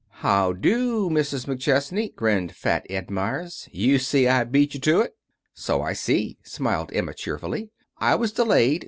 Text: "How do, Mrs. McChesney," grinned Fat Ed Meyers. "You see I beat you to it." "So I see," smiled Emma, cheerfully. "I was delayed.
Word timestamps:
"How 0.25 0.51
do, 0.53 1.11
Mrs. 1.11 1.45
McChesney," 1.45 2.15
grinned 2.15 2.55
Fat 2.55 2.87
Ed 2.89 3.11
Meyers. 3.11 3.69
"You 3.71 3.99
see 3.99 4.27
I 4.27 4.45
beat 4.45 4.73
you 4.73 4.79
to 4.79 5.01
it." 5.01 5.15
"So 5.53 5.83
I 5.83 5.93
see," 5.93 6.39
smiled 6.41 6.89
Emma, 6.91 7.13
cheerfully. 7.13 7.69
"I 7.99 8.15
was 8.15 8.31
delayed. 8.31 8.79